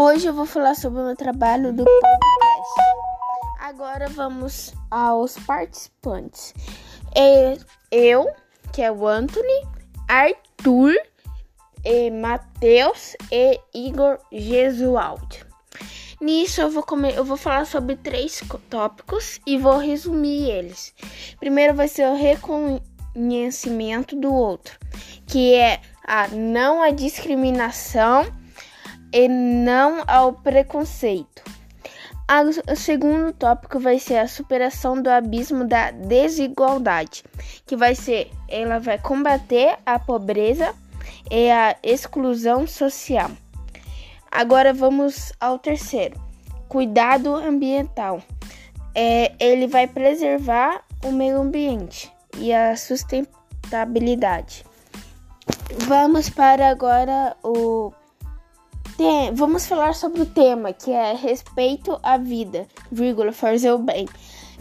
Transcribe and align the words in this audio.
Hoje 0.00 0.28
eu 0.28 0.32
vou 0.32 0.46
falar 0.46 0.76
sobre 0.76 1.00
o 1.00 1.06
meu 1.06 1.16
trabalho 1.16 1.72
do 1.72 1.84
podcast. 1.84 2.72
Agora 3.58 4.08
vamos 4.08 4.72
aos 4.88 5.36
participantes. 5.40 6.54
Eu, 7.90 8.30
que 8.72 8.80
é 8.80 8.92
o 8.92 9.08
Anthony, 9.08 9.66
Arthur, 10.06 10.94
e 11.84 12.12
Matheus 12.12 13.16
e 13.32 13.60
Igor 13.74 14.20
Gesualdi. 14.30 15.44
Nisso 16.20 16.60
eu 16.60 16.70
vou, 16.70 16.84
comer, 16.84 17.16
eu 17.16 17.24
vou 17.24 17.36
falar 17.36 17.66
sobre 17.66 17.96
três 17.96 18.40
tópicos 18.70 19.40
e 19.44 19.58
vou 19.58 19.78
resumir 19.78 20.48
eles. 20.48 20.94
Primeiro 21.40 21.74
vai 21.74 21.88
ser 21.88 22.06
o 22.06 22.14
reconhecimento 22.14 24.14
do 24.14 24.32
outro, 24.32 24.78
que 25.26 25.54
é 25.54 25.80
a 26.06 26.28
não 26.28 26.84
a 26.84 26.92
discriminação 26.92 28.32
e 29.12 29.28
não 29.28 30.02
ao 30.06 30.32
preconceito. 30.32 31.42
O 32.70 32.76
segundo 32.76 33.32
tópico 33.32 33.80
vai 33.80 33.98
ser 33.98 34.18
a 34.18 34.28
superação 34.28 35.00
do 35.00 35.08
abismo 35.08 35.64
da 35.64 35.90
desigualdade, 35.90 37.24
que 37.64 37.74
vai 37.74 37.94
ser 37.94 38.30
ela 38.46 38.78
vai 38.78 38.98
combater 38.98 39.78
a 39.86 39.98
pobreza 39.98 40.74
e 41.30 41.50
a 41.50 41.74
exclusão 41.82 42.66
social. 42.66 43.30
Agora 44.30 44.74
vamos 44.74 45.32
ao 45.40 45.58
terceiro, 45.58 46.20
cuidado 46.68 47.34
ambiental. 47.34 48.22
É, 48.94 49.32
ele 49.40 49.66
vai 49.66 49.86
preservar 49.86 50.82
o 51.02 51.10
meio 51.10 51.40
ambiente 51.40 52.12
e 52.36 52.52
a 52.52 52.76
sustentabilidade. 52.76 54.66
Vamos 55.86 56.28
para 56.28 56.68
agora 56.68 57.34
o 57.42 57.92
vamos 59.34 59.66
falar 59.66 59.94
sobre 59.94 60.22
o 60.22 60.26
tema 60.26 60.72
que 60.72 60.90
é 60.90 61.14
respeito 61.14 61.98
à 62.02 62.16
vida, 62.16 62.66
vírgula, 62.90 63.32
fazer 63.32 63.72
o 63.72 63.78
bem. 63.78 64.08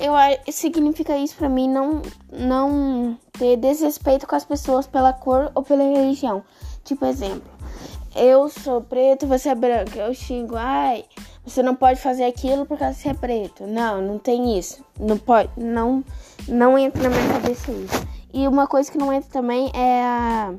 Eu 0.00 0.12
significa 0.52 1.16
isso 1.16 1.36
para 1.36 1.48
mim 1.48 1.68
não 1.68 2.02
não 2.32 3.16
ter 3.32 3.56
desrespeito 3.56 4.26
com 4.26 4.34
as 4.34 4.44
pessoas 4.44 4.86
pela 4.86 5.12
cor 5.12 5.52
ou 5.54 5.62
pela 5.62 5.84
religião. 5.84 6.42
Tipo 6.82 7.06
exemplo, 7.06 7.48
eu 8.14 8.48
sou 8.48 8.80
preto, 8.80 9.26
você 9.26 9.50
é 9.50 9.54
branco. 9.54 9.96
Eu 9.96 10.12
xingo, 10.12 10.56
ai, 10.56 11.04
você 11.44 11.62
não 11.62 11.74
pode 11.74 12.00
fazer 12.00 12.24
aquilo 12.24 12.66
porque 12.66 12.92
você 12.92 13.10
é 13.10 13.14
preto. 13.14 13.66
Não, 13.66 14.02
não 14.02 14.18
tem 14.18 14.58
isso. 14.58 14.84
Não 14.98 15.16
pode, 15.16 15.50
não, 15.56 16.04
não 16.48 16.78
entra 16.78 17.02
na 17.02 17.10
minha 17.10 17.32
cabeça 17.34 17.70
isso. 17.70 18.06
E 18.32 18.48
uma 18.48 18.66
coisa 18.66 18.90
que 18.90 18.98
não 18.98 19.12
entra 19.12 19.30
também 19.30 19.70
é 19.74 20.02
a 20.02 20.54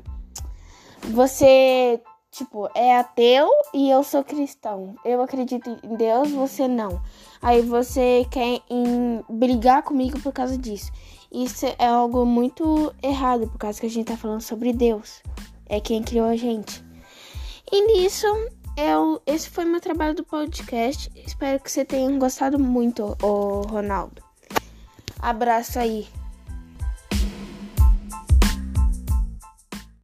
você 1.08 2.00
Tipo, 2.36 2.68
é 2.74 2.98
ateu 2.98 3.48
e 3.72 3.88
eu 3.88 4.04
sou 4.04 4.22
cristão. 4.22 4.94
Eu 5.02 5.22
acredito 5.22 5.70
em 5.82 5.96
Deus, 5.96 6.30
você 6.32 6.68
não. 6.68 7.00
Aí 7.40 7.62
você 7.62 8.26
quer 8.30 8.60
brigar 9.30 9.82
comigo 9.82 10.20
por 10.20 10.34
causa 10.34 10.58
disso. 10.58 10.92
Isso 11.32 11.64
é 11.78 11.86
algo 11.86 12.26
muito 12.26 12.94
errado, 13.02 13.48
por 13.48 13.56
causa 13.56 13.80
que 13.80 13.86
a 13.86 13.90
gente 13.90 14.08
tá 14.08 14.18
falando 14.18 14.42
sobre 14.42 14.74
Deus. 14.74 15.22
É 15.66 15.80
quem 15.80 16.02
criou 16.02 16.26
a 16.26 16.36
gente. 16.36 16.84
E 17.72 17.80
nisso, 17.86 18.26
eu, 18.76 19.22
esse 19.26 19.48
foi 19.48 19.64
meu 19.64 19.80
trabalho 19.80 20.14
do 20.14 20.22
podcast. 20.22 21.10
Espero 21.16 21.58
que 21.58 21.72
você 21.72 21.86
tenha 21.86 22.18
gostado 22.18 22.58
muito, 22.58 23.16
o 23.22 23.62
Ronaldo. 23.62 24.22
Abraço 25.18 25.78
aí. 25.78 26.06